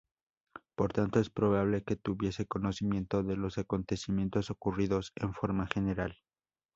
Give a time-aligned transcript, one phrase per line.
[0.73, 6.17] Por tanto es probable que tuviese conocimiento de los acontecimientos ocurridos en forma general.